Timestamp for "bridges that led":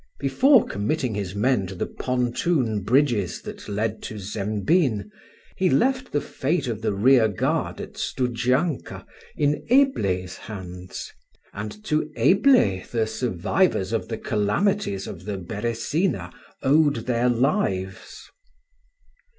2.81-4.01